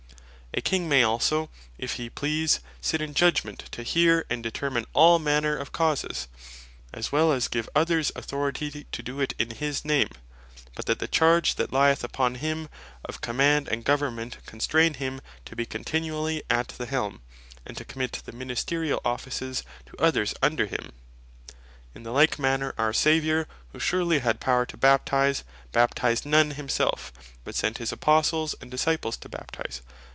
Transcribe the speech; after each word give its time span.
A 0.53 0.59
King 0.59 0.89
may 0.89 1.01
also 1.01 1.49
if 1.77 1.93
he 1.93 2.09
please, 2.09 2.59
sit 2.81 2.99
in 2.99 3.13
Judgment, 3.13 3.59
to 3.71 3.83
hear 3.83 4.25
and 4.29 4.43
determine 4.43 4.85
all 4.91 5.17
manner 5.17 5.55
of 5.55 5.71
Causes, 5.71 6.27
as 6.93 7.09
well 7.09 7.31
as 7.31 7.47
give 7.47 7.69
others 7.73 8.11
authority 8.17 8.85
to 8.91 9.01
doe 9.01 9.21
it 9.21 9.33
in 9.39 9.51
his 9.51 9.85
name; 9.85 10.09
but 10.75 10.87
that 10.87 10.99
the 10.99 11.07
charge 11.07 11.55
that 11.55 11.71
lyeth 11.71 12.03
upon 12.03 12.35
him 12.35 12.67
of 13.05 13.21
Command 13.21 13.69
and 13.69 13.85
Government, 13.85 14.39
constrain 14.45 14.95
him 14.95 15.21
to 15.45 15.55
bee 15.55 15.65
continually 15.65 16.43
at 16.49 16.67
the 16.67 16.85
Helm, 16.85 17.21
and 17.65 17.77
to 17.77 17.85
commit 17.85 18.11
the 18.25 18.33
Ministeriall 18.33 18.99
Offices 19.05 19.63
to 19.85 19.95
others 20.03 20.33
under 20.41 20.65
him. 20.65 20.91
In 21.95 22.03
the 22.03 22.11
like 22.11 22.37
manner 22.37 22.73
our 22.77 22.91
Saviour 22.91 23.47
(who 23.71 23.79
surely 23.79 24.19
had 24.19 24.41
power 24.41 24.65
to 24.65 24.75
Baptize) 24.75 25.45
Baptized 25.71 26.25
none 26.25 26.51
himselfe, 26.51 27.13
but 27.45 27.55
sent 27.55 27.77
his 27.77 27.93
Apostles 27.93 28.53
and 28.59 28.69
Disciples 28.69 29.15
to 29.15 29.29
Baptize. 29.29 29.81